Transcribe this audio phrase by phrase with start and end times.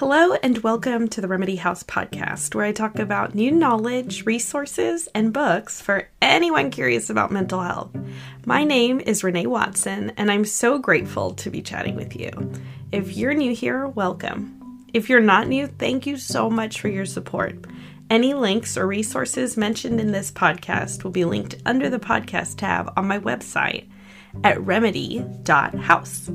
[0.00, 5.10] Hello, and welcome to the Remedy House podcast, where I talk about new knowledge, resources,
[5.14, 7.94] and books for anyone curious about mental health.
[8.46, 12.30] My name is Renee Watson, and I'm so grateful to be chatting with you.
[12.90, 14.86] If you're new here, welcome.
[14.94, 17.62] If you're not new, thank you so much for your support.
[18.08, 22.90] Any links or resources mentioned in this podcast will be linked under the podcast tab
[22.96, 23.90] on my website
[24.44, 26.30] at remedy.house.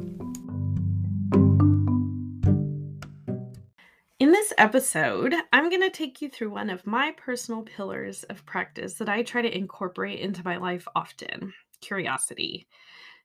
[4.58, 9.10] episode, I'm going to take you through one of my personal pillars of practice that
[9.10, 12.68] I try to incorporate into my life often curiosity.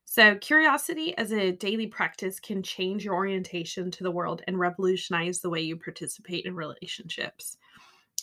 [0.05, 5.41] So, curiosity as a daily practice can change your orientation to the world and revolutionize
[5.41, 7.57] the way you participate in relationships.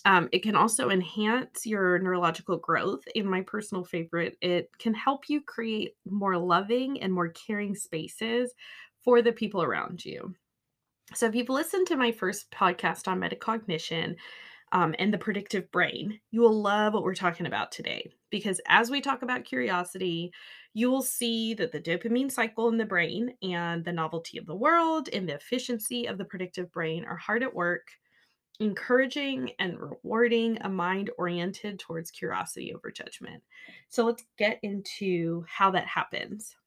[0.05, 3.04] Um, it can also enhance your neurological growth.
[3.16, 8.54] In my personal favorite, it can help you create more loving and more caring spaces
[9.04, 10.36] for the people around you.
[11.13, 14.16] So, if you've listened to my first podcast on metacognition
[14.74, 18.12] um, and the predictive brain, you will love what we're talking about today.
[18.30, 20.32] Because as we talk about curiosity,
[20.74, 24.55] you will see that the dopamine cycle in the brain and the novelty of the
[24.55, 27.88] world and the efficiency of the predictive brain are hard at work,
[28.60, 33.42] encouraging and rewarding a mind oriented towards curiosity over judgment.
[33.88, 36.58] So, let's get into how that happens.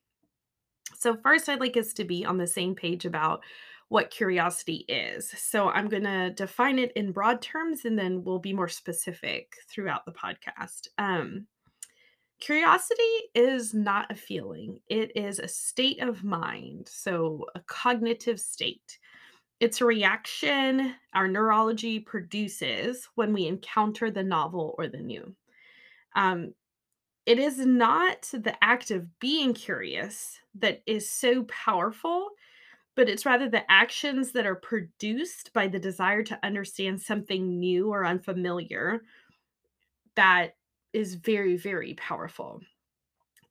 [0.97, 3.43] So, first, I'd like us to be on the same page about
[3.91, 5.29] what curiosity is.
[5.37, 9.53] So I'm going to define it in broad terms and then we'll be more specific
[9.69, 10.87] throughout the podcast.
[10.97, 11.49] Um,
[12.39, 13.03] curiosity
[13.35, 16.87] is not a feeling, it is a state of mind.
[16.89, 18.97] So a cognitive state.
[19.59, 25.35] It's a reaction our neurology produces when we encounter the novel or the new.
[26.15, 26.55] Um,
[27.27, 32.29] it is not the act of being curious that is so powerful
[33.01, 37.89] but it's rather the actions that are produced by the desire to understand something new
[37.89, 39.01] or unfamiliar
[40.17, 40.51] that
[40.93, 42.61] is very, very powerful.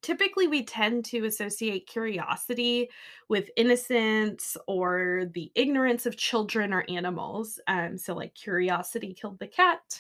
[0.03, 2.89] Typically, we tend to associate curiosity
[3.27, 7.59] with innocence or the ignorance of children or animals.
[7.65, 9.99] Um, so, like, curiosity killed the cat,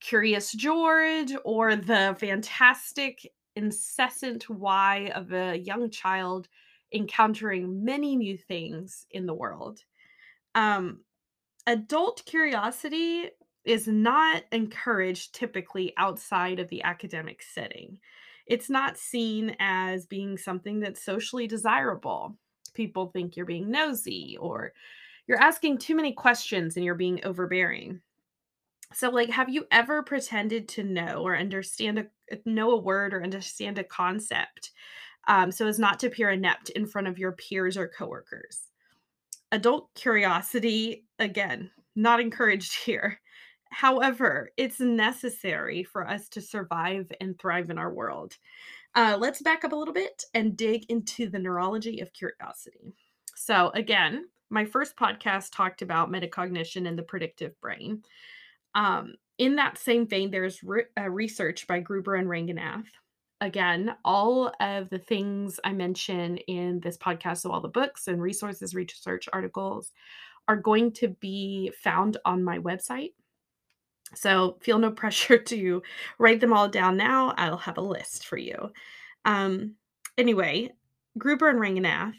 [0.00, 6.48] Curious George, or the fantastic, incessant why of a young child
[6.92, 9.80] encountering many new things in the world.
[10.54, 11.00] Um,
[11.66, 13.30] adult curiosity
[13.64, 17.98] is not encouraged typically outside of the academic setting.
[18.46, 22.36] It's not seen as being something that's socially desirable.
[22.74, 24.72] People think you're being nosy or
[25.26, 28.00] you're asking too many questions and you're being overbearing.
[28.92, 32.06] So like have you ever pretended to know or understand a
[32.44, 34.72] know a word or understand a concept
[35.28, 38.68] um, so as not to appear inept in front of your peers or coworkers.
[39.52, 43.20] Adult curiosity, again, not encouraged here.
[43.70, 48.36] However, it's necessary for us to survive and thrive in our world.
[48.96, 52.92] Uh, let's back up a little bit and dig into the neurology of curiosity.
[53.36, 58.02] So, again, my first podcast talked about metacognition and the predictive brain.
[58.74, 62.84] Um, in that same vein, there's re- uh, research by Gruber and Ranganathan
[63.40, 68.20] again, all of the things I mention in this podcast, so all the books and
[68.20, 69.92] resources, research articles,
[70.48, 73.12] are going to be found on my website.
[74.14, 75.82] So feel no pressure to
[76.18, 77.34] write them all down now.
[77.36, 78.70] I'll have a list for you.
[79.24, 79.74] Um,
[80.18, 80.70] anyway,
[81.18, 82.14] Gruber and Ranganathan,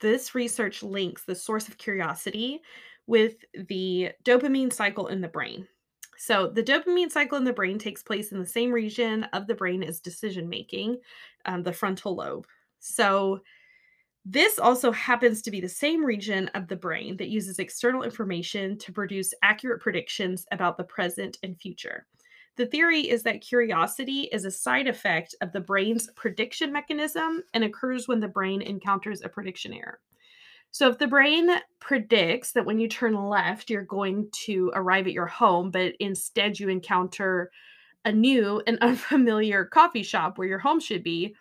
[0.00, 2.60] this research links the source of curiosity
[3.06, 3.36] with
[3.68, 5.66] the dopamine cycle in the brain.
[6.26, 9.54] So, the dopamine cycle in the brain takes place in the same region of the
[9.54, 10.96] brain as decision making,
[11.44, 12.46] um, the frontal lobe.
[12.80, 13.40] So,
[14.24, 18.78] this also happens to be the same region of the brain that uses external information
[18.78, 22.06] to produce accurate predictions about the present and future.
[22.56, 27.64] The theory is that curiosity is a side effect of the brain's prediction mechanism and
[27.64, 30.00] occurs when the brain encounters a prediction error.
[30.74, 31.48] So if the brain
[31.78, 36.58] predicts that when you turn left, you're going to arrive at your home, but instead
[36.58, 37.52] you encounter
[38.04, 41.36] a new and unfamiliar coffee shop where your home should be,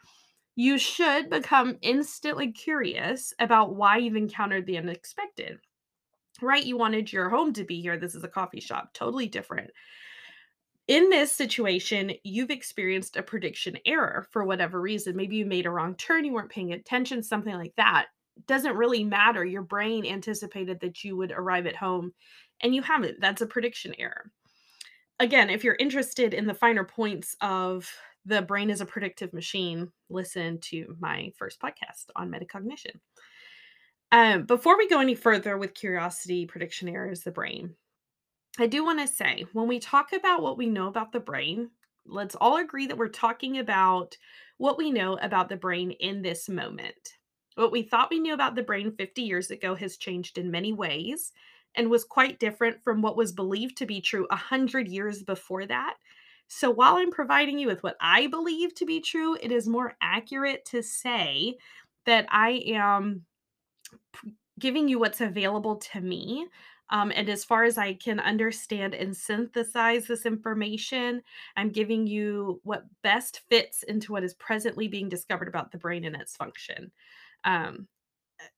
[0.56, 5.58] you should become instantly curious about why you've encountered the unexpected.
[6.40, 6.64] Right?
[6.64, 7.98] You wanted your home to be here.
[7.98, 9.72] This is a coffee shop, totally different.
[10.88, 15.16] In this situation, you've experienced a prediction error for whatever reason.
[15.16, 18.10] Maybe you made a wrong turn, you weren't paying attention, something like that
[18.48, 19.44] doesn't really matter.
[19.46, 22.14] Your brain anticipated that you would arrive at home
[22.62, 23.20] and you haven't.
[23.20, 24.32] That's a prediction error.
[25.20, 27.90] Again, if you're interested in the finer points of
[28.26, 32.96] the brain is a predictive machine, listen to my first podcast on metacognition.
[34.12, 37.76] Um, before we go any further with curiosity, prediction errors, the brain,
[38.60, 41.70] I do want to say when we talk about what we know about the brain,
[42.06, 44.16] let's all agree that we're talking about
[44.58, 47.18] what we know about the brain in this moment.
[47.56, 50.74] What we thought we knew about the brain 50 years ago has changed in many
[50.74, 51.32] ways
[51.76, 55.96] and was quite different from what was believed to be true 100 years before that.
[56.48, 59.96] So while I'm providing you with what I believe to be true, it is more
[60.02, 61.58] accurate to say
[62.06, 63.26] that I am
[64.60, 66.48] giving you what's available to me.
[66.90, 71.24] Um, and as far as I can understand and synthesize this information,
[71.56, 76.06] I'm giving you what best fits into what is presently being discovered about the brain
[76.06, 76.92] and its function.
[77.46, 77.88] Um,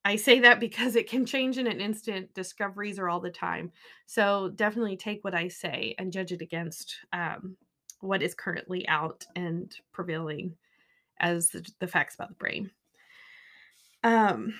[0.04, 2.34] I say that because it can change in an instant.
[2.34, 3.72] Discoveries are all the time.
[4.06, 7.56] So definitely take what I say and judge it against um,
[8.00, 10.56] what is currently out and prevailing
[11.20, 12.70] as the, the facts about the brain.
[14.02, 14.54] Um,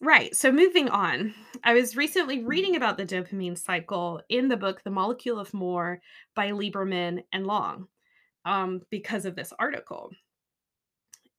[0.00, 0.34] Right.
[0.36, 1.34] So moving on,
[1.64, 6.00] I was recently reading about the dopamine cycle in the book The Molecule of More
[6.36, 7.88] by Lieberman and Long
[8.44, 10.12] um, because of this article.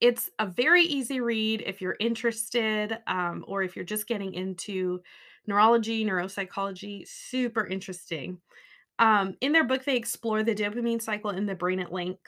[0.02, 5.02] It's a very easy read if you're interested um, or if you're just getting into
[5.46, 8.40] neurology, neuropsychology, super interesting.
[9.00, 12.22] Um, in their book, they explore the dopamine cycle in the brain at length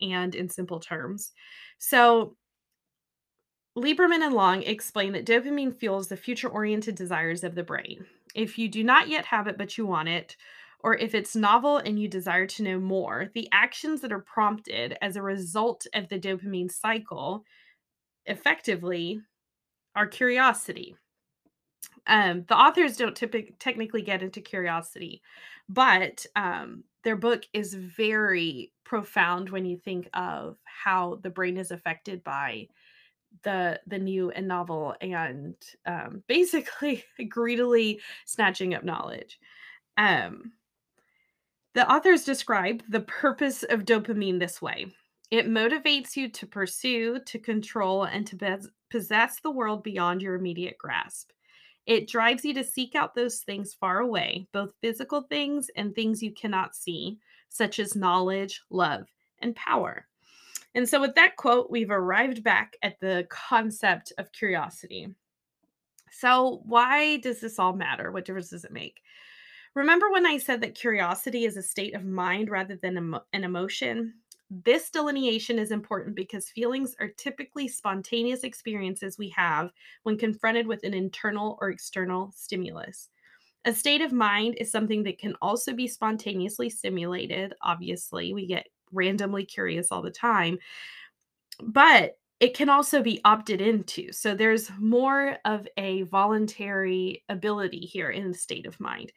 [0.00, 1.32] and in simple terms.
[1.78, 2.36] So,
[3.76, 8.06] Lieberman and Long explain that dopamine fuels the future oriented desires of the brain.
[8.34, 10.36] If you do not yet have it but you want it,
[10.80, 14.96] or if it's novel and you desire to know more, the actions that are prompted
[15.02, 17.44] as a result of the dopamine cycle
[18.26, 19.20] effectively
[19.96, 20.96] are curiosity.
[22.06, 25.22] Um, the authors don't typically technically get into curiosity,
[25.68, 31.70] but um, their book is very profound when you think of how the brain is
[31.70, 32.68] affected by
[33.42, 35.54] the the new and novel and
[35.86, 39.38] um, basically greedily snatching up knowledge.
[39.96, 40.52] Um,
[41.78, 44.86] the authors describe the purpose of dopamine this way.
[45.30, 50.34] It motivates you to pursue, to control, and to bes- possess the world beyond your
[50.34, 51.30] immediate grasp.
[51.86, 56.20] It drives you to seek out those things far away, both physical things and things
[56.20, 59.06] you cannot see, such as knowledge, love,
[59.38, 60.08] and power.
[60.74, 65.14] And so, with that quote, we've arrived back at the concept of curiosity.
[66.10, 68.10] So, why does this all matter?
[68.10, 69.00] What difference does it make?
[69.78, 74.14] Remember when I said that curiosity is a state of mind rather than an emotion?
[74.50, 79.70] This delineation is important because feelings are typically spontaneous experiences we have
[80.02, 83.10] when confronted with an internal or external stimulus.
[83.66, 87.54] A state of mind is something that can also be spontaneously stimulated.
[87.62, 90.58] Obviously, we get randomly curious all the time.
[91.62, 94.10] But it can also be opted into.
[94.10, 99.12] So there's more of a voluntary ability here in the state of mind.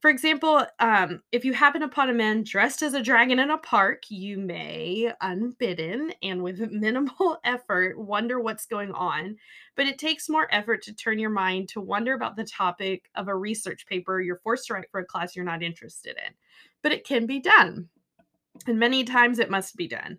[0.00, 3.58] For example, um, if you happen upon a man dressed as a dragon in a
[3.58, 9.36] park, you may, unbidden and with minimal effort, wonder what's going on.
[9.76, 13.28] But it takes more effort to turn your mind to wonder about the topic of
[13.28, 16.32] a research paper you're forced to write for a class you're not interested in.
[16.82, 17.90] But it can be done
[18.66, 20.18] and many times it must be done.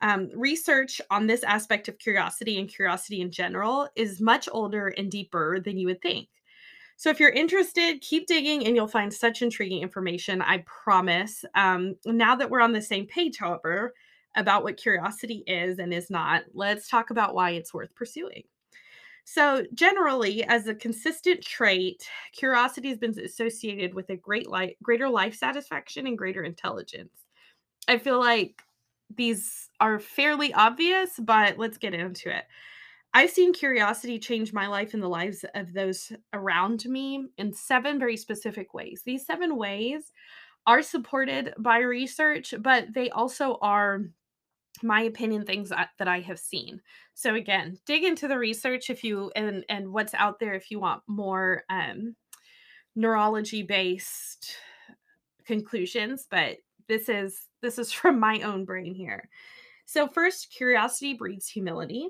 [0.00, 5.10] Um, research on this aspect of curiosity and curiosity in general is much older and
[5.10, 6.28] deeper than you would think.
[7.02, 11.44] So, if you're interested, keep digging and you'll find such intriguing information, I promise.
[11.56, 13.92] Um, now that we're on the same page, however,
[14.36, 18.44] about what curiosity is and is not, let's talk about why it's worth pursuing.
[19.24, 25.08] So, generally, as a consistent trait, curiosity has been associated with a great life, greater
[25.08, 27.26] life satisfaction and greater intelligence.
[27.88, 28.62] I feel like
[29.12, 32.44] these are fairly obvious, but let's get into it.
[33.14, 37.98] I've seen curiosity change my life and the lives of those around me in seven
[37.98, 39.02] very specific ways.
[39.04, 40.12] These seven ways
[40.66, 44.04] are supported by research, but they also are
[44.82, 46.80] my opinion things that, that I have seen.
[47.14, 50.80] So again, dig into the research if you and and what's out there if you
[50.80, 52.16] want more um
[52.96, 54.56] neurology based
[55.44, 56.56] conclusions, but
[56.88, 59.28] this is this is from my own brain here.
[59.84, 62.08] So first, curiosity breeds humility.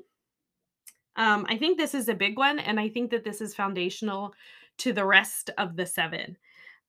[1.16, 4.34] Um, I think this is a big one, and I think that this is foundational
[4.78, 6.36] to the rest of the seven.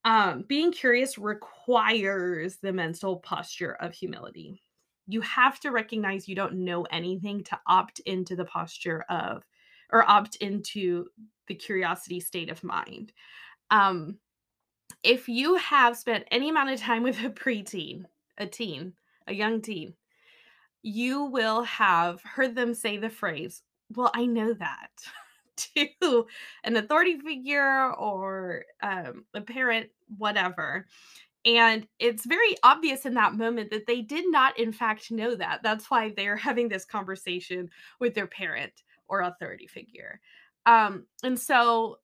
[0.05, 4.61] Um, being curious requires the mental posture of humility.
[5.07, 9.43] You have to recognize you don't know anything to opt into the posture of,
[9.91, 11.07] or opt into
[11.47, 13.11] the curiosity state of mind.
[13.69, 14.17] Um,
[15.03, 18.05] if you have spent any amount of time with a preteen,
[18.37, 18.93] a teen,
[19.27, 19.93] a young teen,
[20.81, 24.89] you will have heard them say the phrase, Well, I know that.
[25.75, 26.25] to
[26.63, 30.87] an authority figure or um, a parent, whatever.
[31.45, 35.61] And it's very obvious in that moment that they did not, in fact, know that.
[35.63, 38.73] That's why they're having this conversation with their parent
[39.07, 40.21] or authority figure.
[40.65, 41.99] Um, and so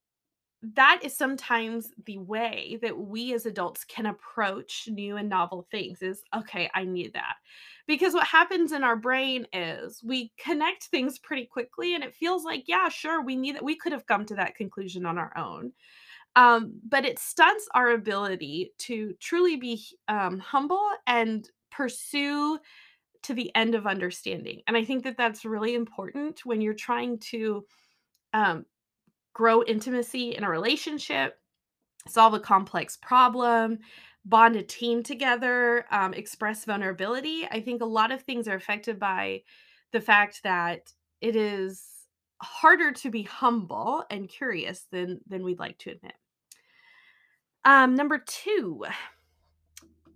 [0.62, 6.01] that is sometimes the way that we as adults can approach new and novel things
[6.01, 7.36] is okay i need that.
[7.88, 12.44] Because what happens in our brain is we connect things pretty quickly and it feels
[12.44, 13.63] like yeah sure we need it.
[13.63, 15.72] We could have come to that conclusion on our own.
[16.36, 22.60] Um, but it stunts our ability to truly be um, humble and pursue
[23.24, 24.62] to the end of understanding.
[24.68, 27.66] And i think that that's really important when you're trying to
[28.34, 28.66] um,
[29.39, 31.39] grow intimacy in a relationship,
[32.10, 33.79] solve a complex problem,
[34.25, 37.48] bond a team together, um, express vulnerability.
[37.50, 39.43] I think a lot of things are affected by
[39.93, 40.91] the fact that
[41.22, 41.86] it is
[42.41, 46.15] harder to be humble and curious than than we'd like to admit.
[47.63, 48.84] Um, number two,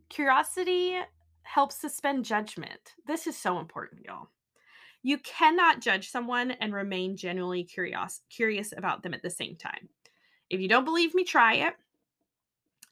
[0.10, 1.00] curiosity
[1.44, 2.96] helps suspend judgment.
[3.08, 4.28] This is so important, y'all.
[5.04, 9.90] You cannot judge someone and remain genuinely curious curious about them at the same time.
[10.50, 11.74] If you don't believe me, try it.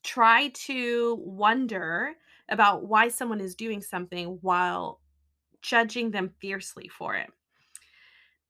[0.03, 2.13] Try to wonder
[2.49, 4.99] about why someone is doing something while
[5.61, 7.29] judging them fiercely for it.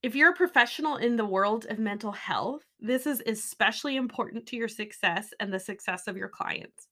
[0.02, 4.56] If you're a professional in the world of mental health, this is especially important to
[4.56, 6.88] your success and the success of your clients.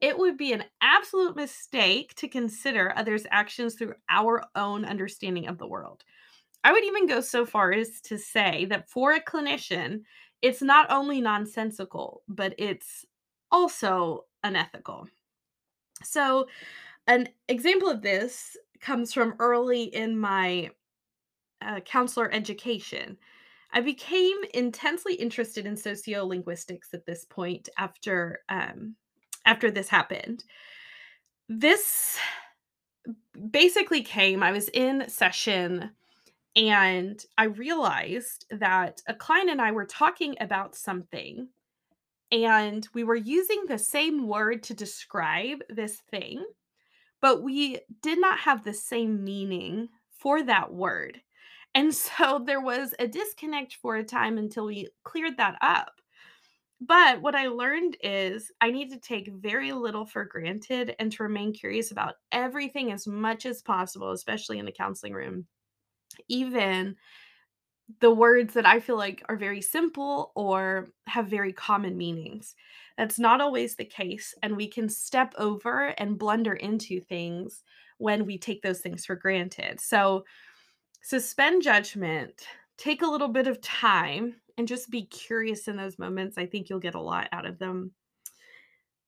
[0.00, 5.58] It would be an absolute mistake to consider others' actions through our own understanding of
[5.58, 6.04] the world.
[6.64, 10.02] I would even go so far as to say that for a clinician,
[10.42, 13.04] it's not only nonsensical, but it's
[13.50, 15.08] also unethical.
[16.02, 16.48] So,
[17.06, 20.70] an example of this comes from early in my
[21.62, 23.18] uh, counselor education.
[23.72, 28.96] I became intensely interested in sociolinguistics at this point after um,
[29.44, 30.44] after this happened.
[31.48, 32.18] This
[33.50, 35.90] basically came, I was in session
[36.56, 41.48] and I realized that a client and I were talking about something
[42.32, 46.44] and we were using the same word to describe this thing,
[47.20, 51.20] but we did not have the same meaning for that word.
[51.74, 55.99] And so there was a disconnect for a time until we cleared that up.
[56.80, 61.22] But what I learned is I need to take very little for granted and to
[61.22, 65.46] remain curious about everything as much as possible, especially in the counseling room.
[66.28, 66.96] Even
[68.00, 72.54] the words that I feel like are very simple or have very common meanings.
[72.96, 74.34] That's not always the case.
[74.42, 77.64] And we can step over and blunder into things
[77.98, 79.80] when we take those things for granted.
[79.80, 80.24] So,
[81.02, 82.46] suspend judgment,
[82.76, 86.36] take a little bit of time and just be curious in those moments.
[86.36, 87.92] I think you'll get a lot out of them.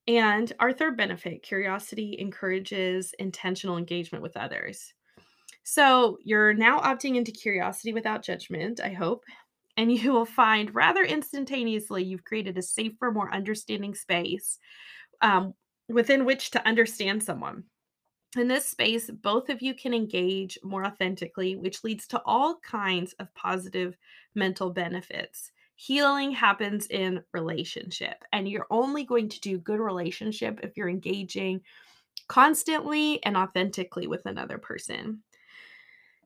[0.08, 4.94] And our third benefit curiosity encourages intentional engagement with others.
[5.62, 9.24] So you're now opting into curiosity without judgment, I hope.
[9.76, 14.58] And you will find rather instantaneously you've created a safer, more understanding space
[15.20, 15.52] um,
[15.90, 17.64] within which to understand someone.
[18.36, 23.12] In this space, both of you can engage more authentically, which leads to all kinds
[23.18, 23.96] of positive
[24.34, 25.52] mental benefits.
[25.76, 31.60] Healing happens in relationship, and you're only going to do good relationship if you're engaging
[32.26, 35.22] constantly and authentically with another person.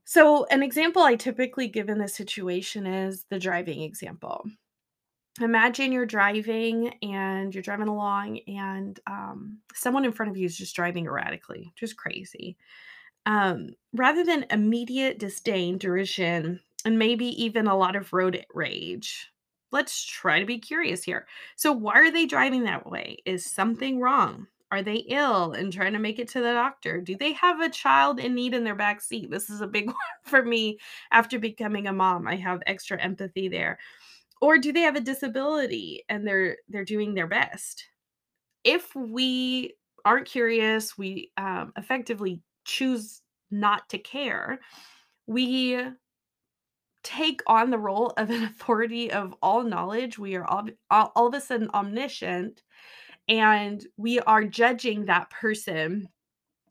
[0.04, 4.46] So, an example I typically give in this situation is the driving example
[5.40, 10.56] imagine you're driving and you're driving along and um, someone in front of you is
[10.56, 12.56] just driving erratically just crazy
[13.26, 19.30] um, rather than immediate disdain derision and maybe even a lot of road rage
[19.72, 21.26] let's try to be curious here.
[21.56, 23.18] So why are they driving that way?
[23.26, 24.46] Is something wrong?
[24.72, 27.00] Are they ill and trying to make it to the doctor?
[27.00, 29.30] Do they have a child in need in their back seat?
[29.30, 30.78] This is a big one for me
[31.12, 32.26] after becoming a mom.
[32.26, 33.78] I have extra empathy there
[34.40, 37.84] or do they have a disability and they're they're doing their best?
[38.64, 39.74] If we
[40.04, 44.60] aren't curious we um, effectively choose not to care
[45.26, 45.80] we
[47.06, 50.18] take on the role of an authority of all knowledge.
[50.18, 52.62] We are all, all, all of a sudden omniscient
[53.28, 56.08] and we are judging that person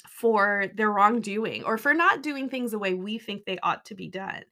[0.10, 3.96] for their wrongdoing or for not doing things the way we think they ought to
[3.96, 4.44] be done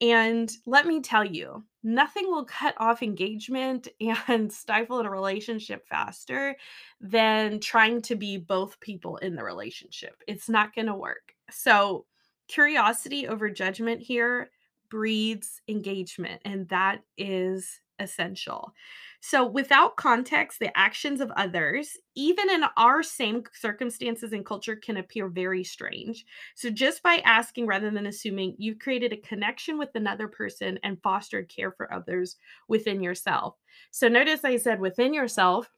[0.00, 3.88] and let me tell you, nothing will cut off engagement
[4.28, 6.56] and stifle a relationship faster
[7.00, 10.22] than trying to be both people in the relationship.
[10.26, 11.34] It's not going to work.
[11.50, 12.06] So,
[12.48, 14.50] curiosity over judgment here
[14.88, 18.74] breeds engagement, and that is essential.
[19.22, 24.96] So, without context, the actions of others, even in our same circumstances and culture, can
[24.96, 26.24] appear very strange.
[26.54, 31.02] So, just by asking rather than assuming, you've created a connection with another person and
[31.02, 33.56] fostered care for others within yourself.
[33.90, 35.68] So, notice I said within yourself,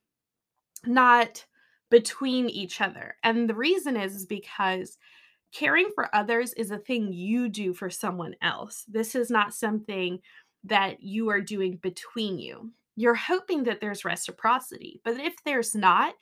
[0.87, 1.45] not
[1.91, 3.17] between each other.
[3.25, 4.99] And the reason is, is because
[5.53, 8.85] caring for others is a thing you do for someone else.
[8.89, 10.19] This is not something
[10.65, 12.73] that you are doing between you.
[12.97, 16.15] You're hoping that there's reciprocity, but if there's not,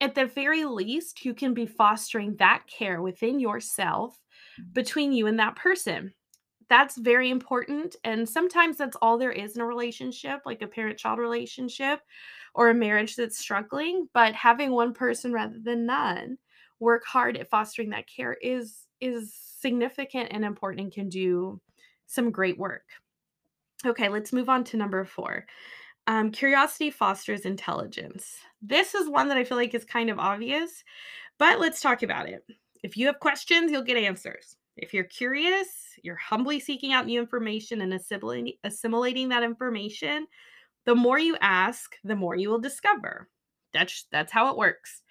[0.00, 4.18] at the very least, you can be fostering that care within yourself
[4.60, 4.72] mm.
[4.72, 6.12] between you and that person.
[6.68, 7.96] That's very important.
[8.04, 12.00] And sometimes that's all there is in a relationship, like a parent child relationship
[12.54, 14.08] or a marriage that's struggling.
[14.14, 16.38] But having one person rather than none
[16.80, 21.60] work hard at fostering that care is is significant and important and can do
[22.06, 22.84] some great work.
[23.86, 25.46] Okay, let's move on to number four.
[26.06, 28.36] Um, curiosity fosters intelligence.
[28.60, 30.84] This is one that I feel like is kind of obvious,
[31.38, 32.44] but let's talk about it.
[32.82, 34.56] If you have questions, you'll get answers.
[34.76, 35.68] If you're curious,
[36.02, 40.26] you're humbly seeking out new information and assimilating, that information.
[40.84, 43.28] The more you ask, the more you will discover.
[43.72, 45.02] That's that's how it works.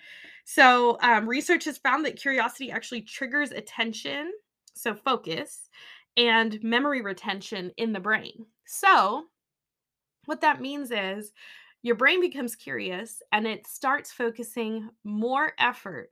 [0.46, 4.32] So, um, research has found that curiosity actually triggers attention,
[4.76, 5.70] so focus,
[6.18, 8.46] and memory retention in the brain.
[8.66, 9.26] So,
[10.26, 11.34] what that means is
[11.82, 16.12] your brain becomes curious and it starts focusing more effort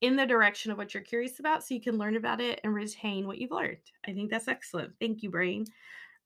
[0.00, 2.74] in the direction of what you're curious about so you can learn about it and
[2.74, 3.90] retain what you've learned.
[4.06, 4.94] I think that's excellent.
[5.00, 5.66] Thank you, brain.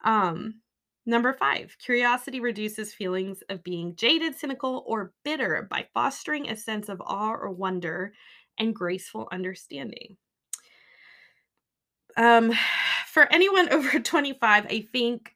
[0.04, 0.62] Um,
[1.06, 6.88] number five, curiosity reduces feelings of being jaded, cynical, or bitter by fostering a sense
[6.88, 8.14] of awe or wonder
[8.58, 10.16] and graceful understanding.
[12.16, 12.52] Um,
[13.06, 15.32] for anyone over 25, I think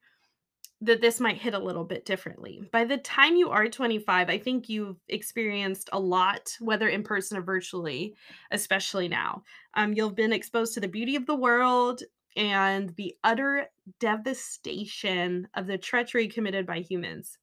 [0.82, 2.62] that this might hit a little bit differently.
[2.72, 7.36] By the time you are 25, I think you've experienced a lot, whether in person
[7.36, 8.14] or virtually,
[8.50, 9.42] especially now.
[9.74, 12.02] Um, you've been exposed to the beauty of the world
[12.34, 13.66] and the utter
[13.98, 17.36] devastation of the treachery committed by humans.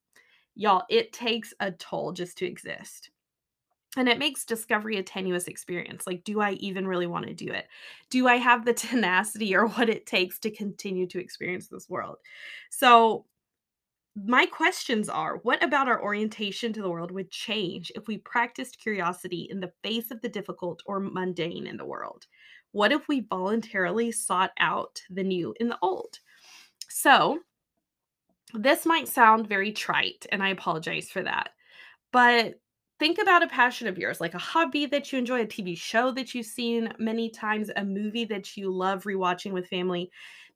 [0.56, 3.10] Y'all, it takes a toll just to exist.
[3.96, 6.06] And it makes discovery a tenuous experience.
[6.06, 7.66] Like, do I even really want to do it?
[8.10, 12.18] Do I have the tenacity or what it takes to continue to experience this world?
[12.70, 13.24] So,
[14.24, 18.80] my questions are what about our orientation to the world would change if we practiced
[18.80, 22.26] curiosity in the face of the difficult or mundane in the world?
[22.72, 26.18] What if we voluntarily sought out the new in the old?
[26.88, 27.38] So,
[28.54, 31.50] this might sound very trite, and I apologize for that.
[32.12, 32.54] But
[32.98, 36.10] think about a passion of yours, like a hobby that you enjoy, a TV show
[36.12, 40.10] that you've seen many times, a movie that you love rewatching with family.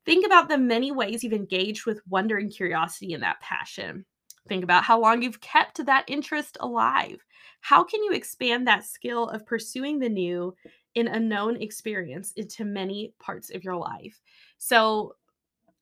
[0.04, 4.04] Think about the many ways you've engaged with wonder and curiosity in that passion.
[4.48, 7.24] Think about how long you've kept that interest alive.
[7.60, 10.56] How can you expand that skill of pursuing the new
[10.96, 14.20] in a known experience into many parts of your life?
[14.58, 15.14] So,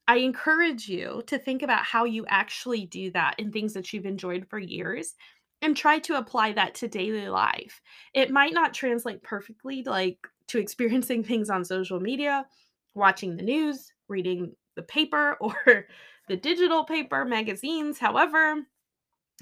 [0.08, 4.06] I encourage you to think about how you actually do that in things that you've
[4.06, 5.14] enjoyed for years
[5.62, 7.80] and try to apply that to daily life.
[8.14, 10.18] It might not translate perfectly like
[10.48, 12.46] to experiencing things on social media,
[12.94, 15.86] watching the news, reading the paper or
[16.28, 18.56] the digital paper, magazines, however,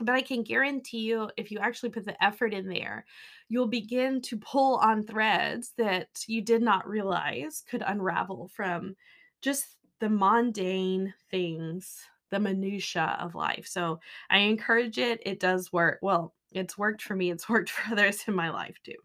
[0.01, 3.05] but I can guarantee you if you actually put the effort in there,
[3.49, 8.95] you'll begin to pull on threads that you did not realize could unravel from
[9.43, 12.01] just the mundane things
[12.31, 13.67] the minutia of life.
[13.67, 15.23] So I encourage it.
[15.25, 15.99] It does work.
[16.03, 17.31] Well, it's worked for me.
[17.31, 18.97] It's worked for others in my life too.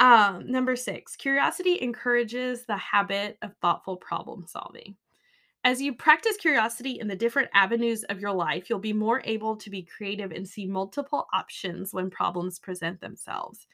[0.00, 4.96] Um, number six, curiosity encourages the habit of thoughtful problem solving.
[5.64, 9.56] As you practice curiosity in the different avenues of your life, you'll be more able
[9.56, 13.66] to be creative and see multiple options when problems present themselves.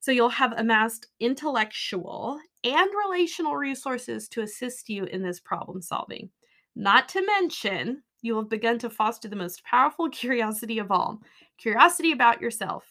[0.00, 6.30] So you'll have amassed intellectual and relational resources to assist you in this problem solving.
[6.76, 11.20] Not to mention, you have begun to foster the most powerful curiosity of all
[11.58, 12.84] curiosity about yourself,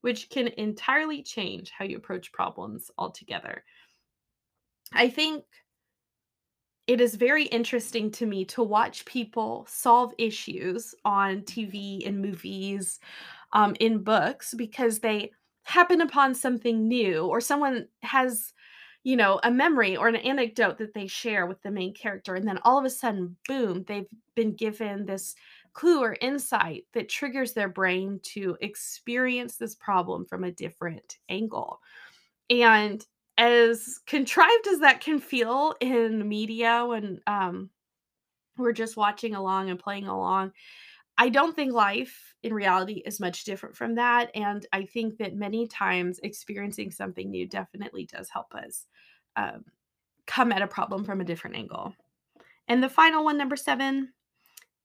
[0.00, 3.62] which can entirely change how you approach problems altogether.
[4.92, 5.44] I think
[6.86, 12.98] it is very interesting to me to watch people solve issues on TV and movies,
[13.52, 15.30] um, in books, because they
[15.64, 18.54] happen upon something new or someone has
[19.04, 22.34] you know, a memory or an anecdote that they share with the main character.
[22.34, 25.34] And then all of a sudden, boom, they've been given this
[25.72, 31.80] clue or insight that triggers their brain to experience this problem from a different angle.
[32.50, 33.04] And
[33.36, 37.70] as contrived as that can feel in media when um,
[38.56, 40.52] we're just watching along and playing along,
[41.18, 44.30] I don't think life in reality is much different from that.
[44.34, 48.86] And I think that many times experiencing something new definitely does help us
[49.34, 49.64] um,
[50.26, 51.92] come at a problem from a different angle.
[52.68, 54.12] And the final one, number seven,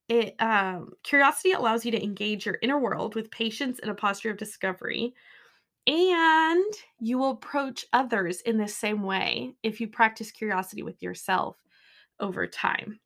[0.10, 4.32] it um, curiosity allows you to engage your inner world with patience and a posture
[4.32, 5.14] of discovery.
[5.86, 11.58] And you will approach others in the same way if you practice curiosity with yourself
[12.20, 13.00] over time.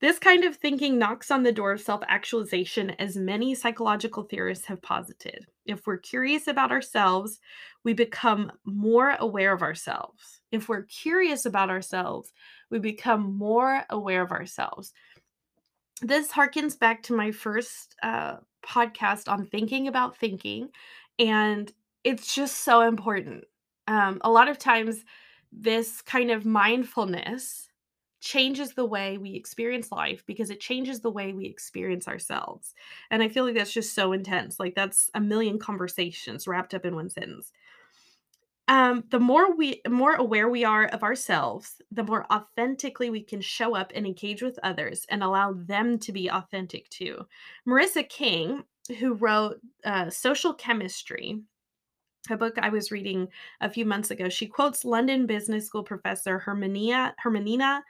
[0.00, 4.64] This kind of thinking knocks on the door of self actualization, as many psychological theorists
[4.64, 5.46] have posited.
[5.66, 7.38] If we're curious about ourselves,
[7.84, 10.40] we become more aware of ourselves.
[10.52, 12.32] If we're curious about ourselves,
[12.70, 14.94] we become more aware of ourselves.
[16.00, 20.70] This harkens back to my first uh, podcast on thinking about thinking,
[21.18, 21.70] and
[22.04, 23.44] it's just so important.
[23.86, 25.04] Um, a lot of times,
[25.52, 27.69] this kind of mindfulness
[28.20, 32.74] changes the way we experience life because it changes the way we experience ourselves.
[33.10, 34.60] And I feel like that's just so intense.
[34.60, 37.52] Like that's a million conversations wrapped up in one sentence.
[38.68, 43.40] Um, the more we more aware we are of ourselves, the more authentically we can
[43.40, 47.26] show up and engage with others and allow them to be authentic too.
[47.66, 48.62] Marissa King,
[49.00, 51.40] who wrote uh, Social Chemistry,
[52.30, 53.26] a book I was reading
[53.60, 57.80] a few months ago, she quotes London Business School professor Hermania, Hermanina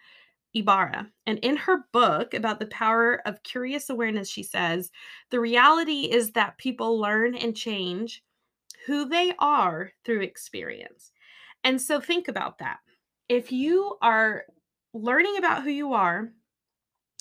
[0.54, 1.08] Ibarra.
[1.26, 4.90] And in her book about the power of curious awareness, she says,
[5.30, 8.22] the reality is that people learn and change
[8.86, 11.12] who they are through experience.
[11.62, 12.78] And so think about that.
[13.28, 14.44] If you are
[14.92, 16.30] learning about who you are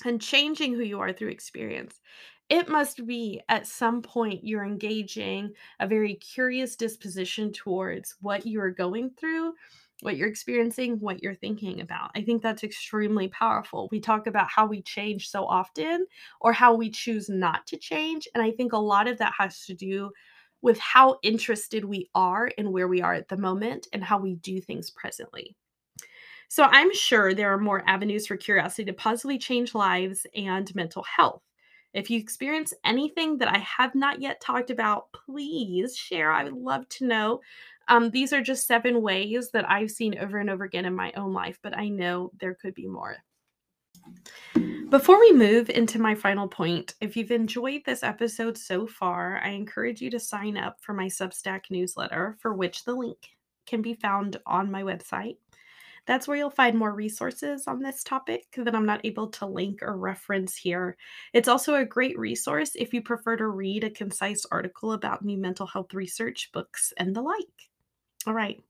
[0.04, 2.00] and changing who you are through experience,
[2.48, 8.60] it must be at some point you're engaging a very curious disposition towards what you
[8.60, 9.52] are going through
[10.02, 12.10] what you're experiencing, what you're thinking about.
[12.14, 13.88] I think that's extremely powerful.
[13.90, 16.06] We talk about how we change so often
[16.40, 18.26] or how we choose not to change.
[18.34, 20.10] And I think a lot of that has to do
[20.62, 24.34] with how interested we are in where we are at the moment and how we
[24.36, 25.56] do things presently.
[26.48, 31.04] So I'm sure there are more avenues for curiosity to positively change lives and mental
[31.04, 31.42] health.
[31.92, 36.30] If you experience anything that I have not yet talked about, please share.
[36.30, 37.40] I would love to know.
[37.90, 41.12] Um, these are just seven ways that I've seen over and over again in my
[41.16, 43.16] own life, but I know there could be more.
[44.88, 49.50] Before we move into my final point, if you've enjoyed this episode so far, I
[49.50, 53.18] encourage you to sign up for my Substack newsletter, for which the link
[53.66, 55.36] can be found on my website.
[56.06, 59.82] That's where you'll find more resources on this topic that I'm not able to link
[59.82, 60.96] or reference here.
[61.32, 65.38] It's also a great resource if you prefer to read a concise article about new
[65.38, 67.69] mental health research, books, and the like.
[68.26, 68.62] All right.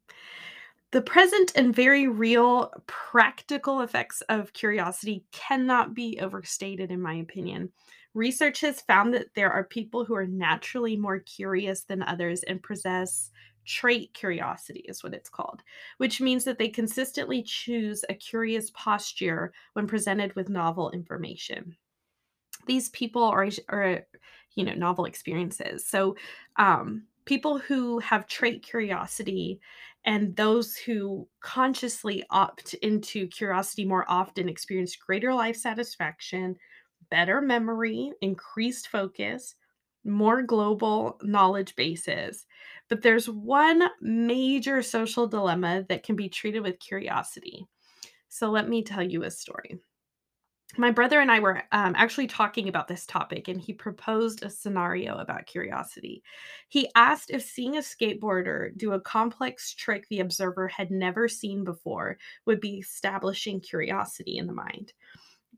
[0.92, 7.70] The present and very real practical effects of curiosity cannot be overstated, in my opinion.
[8.12, 12.60] Research has found that there are people who are naturally more curious than others and
[12.62, 13.30] possess
[13.64, 15.62] trait curiosity, is what it's called,
[15.98, 21.76] which means that they consistently choose a curious posture when presented with novel information.
[22.66, 24.06] These people are, are
[24.56, 25.86] you know, novel experiences.
[25.86, 26.16] So,
[26.56, 29.60] um, people who have trait curiosity
[30.04, 36.56] and those who consciously opt into curiosity more often experience greater life satisfaction,
[37.08, 39.54] better memory, increased focus,
[40.02, 42.48] more global knowledge bases.
[42.88, 47.64] But there's one major social dilemma that can be treated with curiosity.
[48.28, 49.80] So let me tell you a story
[50.76, 54.50] my brother and I were um, actually talking about this topic, and he proposed a
[54.50, 56.22] scenario about curiosity.
[56.68, 61.64] He asked if seeing a skateboarder do a complex trick the observer had never seen
[61.64, 64.92] before would be establishing curiosity in the mind.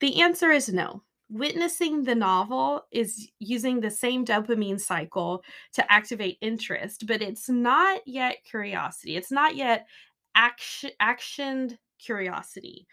[0.00, 1.02] The answer is no.
[1.28, 8.02] Witnessing the novel is using the same dopamine cycle to activate interest, but it's not
[8.06, 9.16] yet curiosity.
[9.16, 9.86] It's not yet
[10.34, 12.86] action actioned curiosity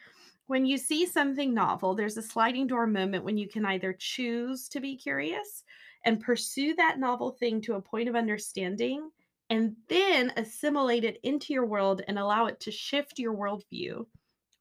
[0.50, 4.68] when you see something novel, there's a sliding door moment when you can either choose
[4.68, 5.64] to be curious
[6.06, 9.12] and pursue that novel thing to a point of understanding
[9.52, 14.04] and then assimilate it into your world and allow it to shift your worldview.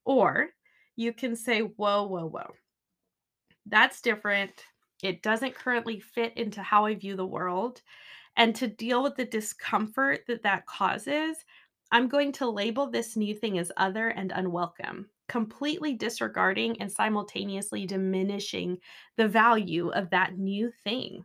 [0.05, 0.49] Or
[0.97, 2.53] you can say, whoa, whoa, whoa.
[3.65, 4.63] That's different.
[5.03, 7.81] It doesn't currently fit into how I view the world.
[8.37, 11.39] And to deal with the discomfort that that causes,
[11.91, 17.87] I'm going to label this new thing as other and unwelcome completely disregarding and simultaneously
[17.87, 18.79] diminishing
[19.17, 21.25] the value of that new thing.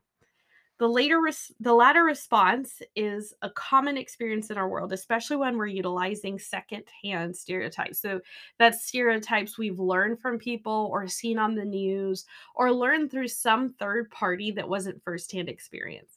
[0.79, 5.55] The later res- the latter response is a common experience in our world, especially when
[5.57, 7.99] we're utilizing secondhand stereotypes.
[8.01, 8.21] So
[8.57, 13.73] that's stereotypes we've learned from people or seen on the news or learned through some
[13.73, 16.12] third party that wasn't firsthand experience.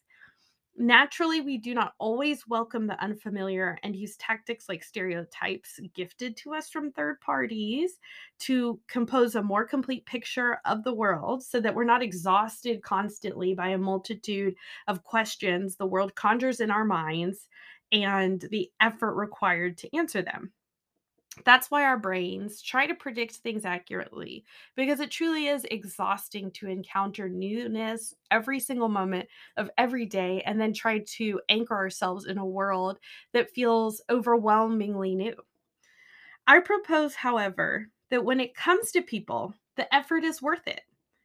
[0.78, 6.52] Naturally, we do not always welcome the unfamiliar and use tactics like stereotypes gifted to
[6.54, 7.98] us from third parties
[8.40, 13.54] to compose a more complete picture of the world so that we're not exhausted constantly
[13.54, 14.54] by a multitude
[14.86, 17.48] of questions the world conjures in our minds
[17.90, 20.52] and the effort required to answer them.
[21.44, 24.44] That's why our brains try to predict things accurately
[24.74, 30.60] because it truly is exhausting to encounter newness every single moment of every day and
[30.60, 32.98] then try to anchor ourselves in a world
[33.32, 35.36] that feels overwhelmingly new.
[36.46, 40.82] I propose, however, that when it comes to people, the effort is worth it.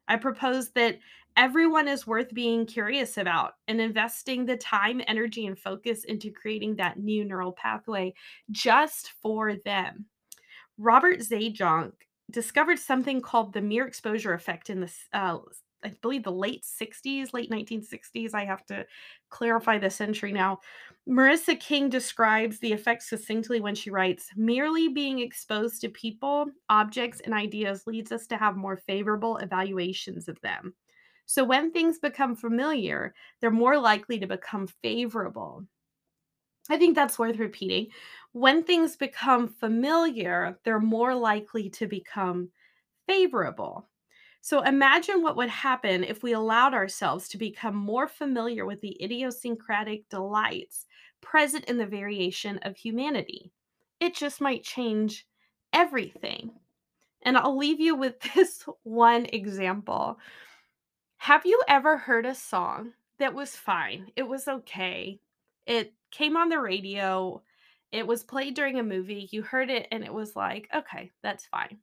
[0.07, 0.99] I propose that
[1.37, 6.75] everyone is worth being curious about and investing the time, energy, and focus into creating
[6.75, 8.13] that new neural pathway
[8.51, 10.05] just for them.
[10.77, 11.93] Robert Zajonc
[12.29, 15.37] discovered something called the mere exposure effect in the uh,
[15.83, 18.33] I believe the late 60s, late 1960s.
[18.33, 18.85] I have to
[19.29, 20.59] clarify the century now.
[21.09, 27.21] Marissa King describes the effect succinctly when she writes Merely being exposed to people, objects,
[27.21, 30.73] and ideas leads us to have more favorable evaluations of them.
[31.31, 35.65] So when things become familiar, they're more likely to become favorable.
[36.69, 37.91] I think that's worth repeating.
[38.31, 42.51] When things become familiar, they're more likely to become
[43.07, 43.89] favorable.
[44.41, 49.01] So imagine what would happen if we allowed ourselves to become more familiar with the
[49.03, 50.87] idiosyncratic delights
[51.21, 53.51] present in the variation of humanity.
[53.99, 55.27] It just might change
[55.73, 56.59] everything.
[57.23, 60.19] And I'll leave you with this one example.
[61.21, 64.11] Have you ever heard a song that was fine?
[64.15, 65.19] It was okay.
[65.67, 67.43] It came on the radio.
[67.91, 69.29] It was played during a movie.
[69.31, 71.77] You heard it and it was like, okay, that's fine.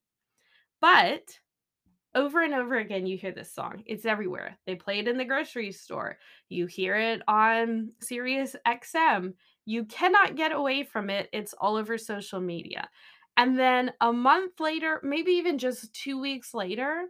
[0.81, 1.39] But
[2.15, 5.25] over and over again you hear this song it's everywhere they play it in the
[5.25, 9.35] grocery store you hear it on sirius xm
[9.67, 12.89] you cannot get away from it it's all over social media
[13.37, 17.05] and then a month later maybe even just two weeks later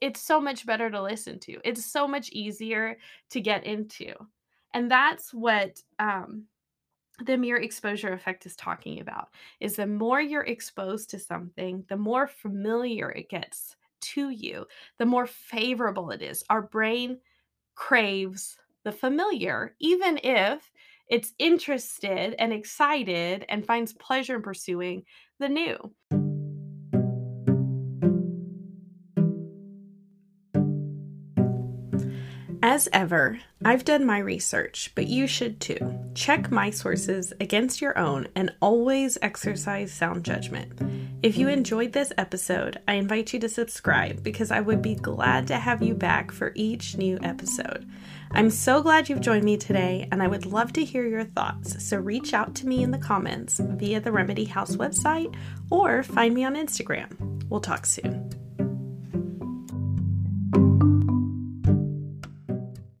[0.00, 2.96] it's so much better to listen to it's so much easier
[3.30, 4.12] to get into
[4.72, 6.44] and that's what um,
[7.24, 9.28] the mere exposure effect is talking about
[9.60, 14.66] is the more you're exposed to something the more familiar it gets to you,
[14.98, 16.44] the more favorable it is.
[16.50, 17.18] Our brain
[17.74, 20.70] craves the familiar, even if
[21.08, 25.04] it's interested and excited and finds pleasure in pursuing
[25.38, 26.23] the new.
[32.74, 35.96] As ever, I've done my research, but you should too.
[36.16, 40.72] Check my sources against your own and always exercise sound judgment.
[41.22, 45.46] If you enjoyed this episode, I invite you to subscribe because I would be glad
[45.46, 47.88] to have you back for each new episode.
[48.32, 51.80] I'm so glad you've joined me today, and I would love to hear your thoughts.
[51.88, 55.32] So reach out to me in the comments via the Remedy House website
[55.70, 57.44] or find me on Instagram.
[57.48, 58.43] We'll talk soon.